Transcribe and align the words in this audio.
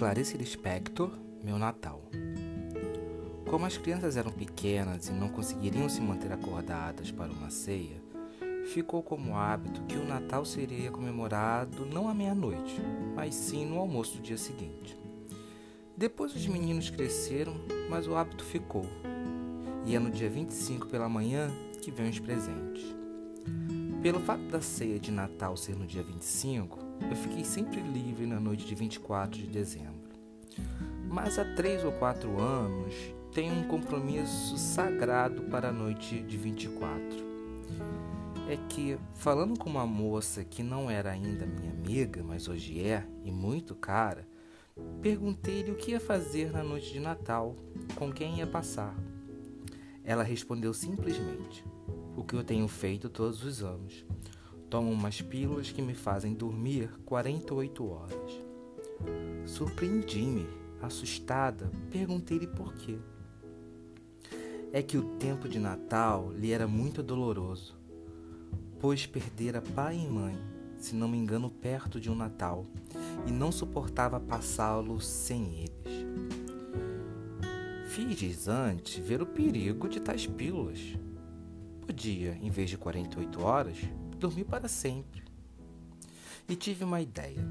Clarice 0.00 0.34
Lispector, 0.38 1.10
Meu 1.44 1.58
Natal. 1.58 2.00
Como 3.50 3.66
as 3.66 3.76
crianças 3.76 4.16
eram 4.16 4.32
pequenas 4.32 5.08
e 5.08 5.12
não 5.12 5.28
conseguiriam 5.28 5.90
se 5.90 6.00
manter 6.00 6.32
acordadas 6.32 7.10
para 7.10 7.30
uma 7.30 7.50
ceia, 7.50 8.02
ficou 8.72 9.02
como 9.02 9.36
hábito 9.36 9.82
que 9.82 9.98
o 9.98 10.04
Natal 10.08 10.46
seria 10.46 10.90
comemorado 10.90 11.84
não 11.84 12.08
à 12.08 12.14
meia-noite, 12.14 12.80
mas 13.14 13.34
sim 13.34 13.66
no 13.66 13.78
almoço 13.78 14.16
do 14.16 14.22
dia 14.22 14.38
seguinte. 14.38 14.96
Depois 15.94 16.34
os 16.34 16.46
meninos 16.46 16.88
cresceram, 16.88 17.52
mas 17.90 18.06
o 18.06 18.16
hábito 18.16 18.42
ficou. 18.42 18.86
E 19.84 19.94
é 19.94 19.98
no 19.98 20.10
dia 20.10 20.30
25 20.30 20.86
pela 20.86 21.10
manhã 21.10 21.50
que 21.82 21.90
vêm 21.90 22.08
os 22.08 22.18
presentes. 22.18 22.96
Pelo 24.02 24.20
fato 24.20 24.44
da 24.44 24.62
ceia 24.62 24.98
de 24.98 25.10
Natal 25.10 25.58
ser 25.58 25.76
no 25.76 25.86
dia 25.86 26.02
25, 26.02 26.88
eu 27.08 27.16
fiquei 27.16 27.44
sempre 27.44 27.80
livre 27.80 28.26
na 28.26 28.40
noite 28.40 28.66
de 28.66 28.74
24 28.74 29.40
de 29.40 29.46
dezembro. 29.46 30.10
Mas 31.08 31.38
há 31.38 31.44
três 31.54 31.84
ou 31.84 31.92
quatro 31.92 32.40
anos 32.40 32.94
tenho 33.32 33.54
um 33.54 33.64
compromisso 33.64 34.58
sagrado 34.58 35.42
para 35.42 35.68
a 35.68 35.72
noite 35.72 36.20
de 36.20 36.36
24. 36.36 37.30
É 38.48 38.56
que, 38.68 38.98
falando 39.14 39.56
com 39.58 39.70
uma 39.70 39.86
moça 39.86 40.44
que 40.44 40.62
não 40.62 40.90
era 40.90 41.10
ainda 41.10 41.46
minha 41.46 41.70
amiga, 41.70 42.22
mas 42.22 42.48
hoje 42.48 42.80
é, 42.80 43.06
e 43.24 43.30
muito 43.30 43.74
cara, 43.76 44.26
perguntei-lhe 45.00 45.70
o 45.70 45.76
que 45.76 45.92
ia 45.92 46.00
fazer 46.00 46.50
na 46.50 46.62
noite 46.62 46.92
de 46.92 46.98
Natal, 46.98 47.54
com 47.94 48.12
quem 48.12 48.38
ia 48.38 48.46
passar. 48.46 48.96
Ela 50.02 50.24
respondeu 50.24 50.74
simplesmente: 50.74 51.64
O 52.16 52.24
que 52.24 52.34
eu 52.34 52.42
tenho 52.42 52.66
feito 52.66 53.08
todos 53.08 53.44
os 53.44 53.62
anos 53.62 54.04
Tomo 54.70 54.92
umas 54.92 55.20
pílulas 55.20 55.72
que 55.72 55.82
me 55.82 55.94
fazem 55.94 56.32
dormir 56.32 56.88
48 57.04 57.90
horas. 57.90 58.40
Surpreendi-me, 59.44 60.46
assustada, 60.80 61.68
perguntei-lhe 61.90 62.46
por 62.46 62.72
quê. 62.74 62.96
É 64.72 64.80
que 64.80 64.96
o 64.96 65.16
tempo 65.16 65.48
de 65.48 65.58
Natal 65.58 66.32
lhe 66.32 66.52
era 66.52 66.68
muito 66.68 67.02
doloroso, 67.02 67.76
pois 68.78 69.06
perdera 69.06 69.60
pai 69.60 69.98
e 69.98 70.08
mãe, 70.08 70.38
se 70.78 70.94
não 70.94 71.08
me 71.08 71.18
engano, 71.18 71.50
perto 71.50 71.98
de 71.98 72.08
um 72.08 72.14
Natal, 72.14 72.64
e 73.26 73.32
não 73.32 73.50
suportava 73.50 74.20
passá-lo 74.20 75.00
sem 75.00 75.64
eles. 75.64 76.06
Fiz 77.88 78.46
antes 78.46 79.04
ver 79.04 79.20
o 79.20 79.26
perigo 79.26 79.88
de 79.88 79.98
tais 79.98 80.28
pílulas. 80.28 80.78
Podia, 81.84 82.38
em 82.40 82.50
vez 82.50 82.70
de 82.70 82.78
48 82.78 83.42
horas, 83.42 83.76
dormi 84.20 84.44
para 84.44 84.68
sempre. 84.68 85.24
E 86.46 86.54
tive 86.54 86.84
uma 86.84 87.00
ideia. 87.00 87.42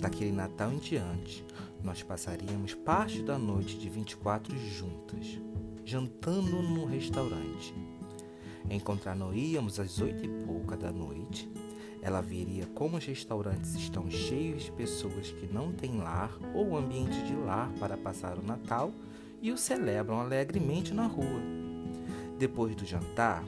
Daquele 0.00 0.32
Natal 0.32 0.72
em 0.72 0.78
diante, 0.78 1.44
nós 1.82 2.02
passaríamos 2.02 2.74
parte 2.74 3.22
da 3.22 3.38
noite 3.38 3.78
de 3.78 3.88
24 3.88 4.56
juntas, 4.58 5.40
jantando 5.84 6.62
num 6.62 6.84
restaurante. 6.84 7.74
Encontrar-nos-íamos 8.68 9.80
às 9.80 9.98
oito 10.00 10.24
e 10.24 10.28
pouca 10.44 10.76
da 10.76 10.92
noite. 10.92 11.50
Ela 12.02 12.20
veria 12.20 12.66
como 12.66 12.98
os 12.98 13.04
restaurantes 13.04 13.74
estão 13.74 14.10
cheios 14.10 14.64
de 14.64 14.72
pessoas 14.72 15.32
que 15.32 15.46
não 15.46 15.72
têm 15.72 15.98
lar 15.98 16.30
ou 16.54 16.76
ambiente 16.76 17.22
de 17.24 17.34
lar 17.34 17.70
para 17.78 17.96
passar 17.96 18.38
o 18.38 18.42
Natal 18.42 18.92
e 19.40 19.50
o 19.50 19.56
celebram 19.56 20.20
alegremente 20.20 20.92
na 20.92 21.06
rua. 21.06 21.40
Depois 22.38 22.74
do 22.74 22.86
jantar, 22.86 23.44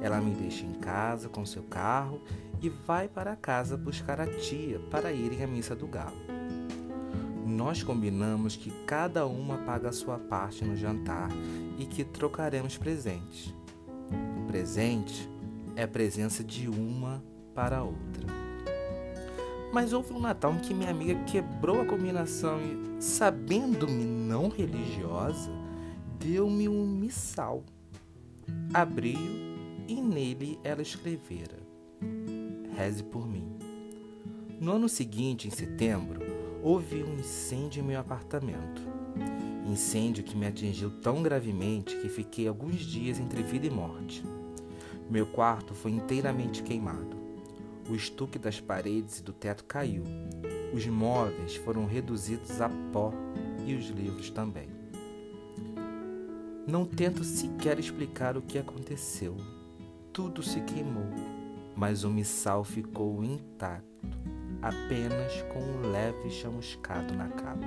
ela 0.00 0.20
me 0.20 0.34
deixa 0.34 0.64
em 0.64 0.74
casa 0.74 1.28
com 1.28 1.44
seu 1.44 1.62
carro 1.62 2.20
e 2.60 2.68
vai 2.68 3.08
para 3.08 3.36
casa 3.36 3.76
buscar 3.76 4.20
a 4.20 4.26
tia 4.26 4.78
para 4.90 5.12
irem 5.12 5.42
à 5.42 5.46
missa 5.46 5.74
do 5.74 5.86
galo. 5.86 6.16
Nós 7.46 7.82
combinamos 7.82 8.56
que 8.56 8.70
cada 8.84 9.26
uma 9.26 9.58
paga 9.58 9.88
a 9.88 9.92
sua 9.92 10.18
parte 10.18 10.64
no 10.64 10.76
jantar 10.76 11.30
e 11.78 11.86
que 11.86 12.04
trocaremos 12.04 12.76
presentes. 12.76 13.54
O 14.42 14.46
presente 14.46 15.28
é 15.74 15.84
a 15.84 15.88
presença 15.88 16.42
de 16.42 16.68
uma 16.68 17.22
para 17.54 17.78
a 17.78 17.82
outra. 17.82 18.26
Mas 19.72 19.92
houve 19.92 20.12
um 20.12 20.20
Natal 20.20 20.54
em 20.54 20.58
que 20.58 20.74
minha 20.74 20.90
amiga 20.90 21.14
quebrou 21.24 21.80
a 21.80 21.84
combinação 21.84 22.58
e, 22.60 23.02
sabendo-me 23.02 24.04
não 24.04 24.48
religiosa, 24.48 25.50
deu-me 26.18 26.68
um 26.68 26.86
missal. 26.86 27.62
Abri-o 28.72 29.55
e 29.88 30.00
nele 30.00 30.58
ela 30.62 30.82
escrevera: 30.82 31.58
Reze 32.76 33.02
por 33.02 33.26
mim. 33.26 33.56
No 34.60 34.72
ano 34.72 34.88
seguinte, 34.88 35.48
em 35.48 35.50
setembro, 35.50 36.20
houve 36.62 37.02
um 37.02 37.18
incêndio 37.18 37.80
em 37.80 37.86
meu 37.86 38.00
apartamento. 38.00 38.82
Incêndio 39.66 40.24
que 40.24 40.36
me 40.36 40.46
atingiu 40.46 40.90
tão 41.00 41.22
gravemente 41.22 41.96
que 41.96 42.08
fiquei 42.08 42.48
alguns 42.48 42.80
dias 42.80 43.18
entre 43.18 43.42
vida 43.42 43.66
e 43.66 43.70
morte. 43.70 44.24
Meu 45.10 45.26
quarto 45.26 45.74
foi 45.74 45.92
inteiramente 45.92 46.62
queimado. 46.62 47.16
O 47.88 47.94
estuque 47.94 48.38
das 48.38 48.60
paredes 48.60 49.18
e 49.18 49.22
do 49.22 49.32
teto 49.32 49.64
caiu. 49.64 50.04
Os 50.72 50.86
móveis 50.86 51.56
foram 51.56 51.86
reduzidos 51.86 52.60
a 52.60 52.68
pó 52.92 53.12
e 53.66 53.74
os 53.74 53.86
livros 53.88 54.30
também. 54.30 54.68
Não 56.66 56.84
tento 56.84 57.22
sequer 57.22 57.78
explicar 57.78 58.36
o 58.36 58.42
que 58.42 58.58
aconteceu 58.58 59.36
tudo 60.16 60.42
se 60.42 60.62
queimou, 60.62 61.04
mas 61.76 62.02
o 62.02 62.08
missal 62.08 62.64
ficou 62.64 63.22
intacto, 63.22 64.18
apenas 64.62 65.42
com 65.52 65.60
um 65.60 65.90
leve 65.90 66.30
chamuscado 66.30 67.12
na 67.14 67.28
capa. 67.28 67.66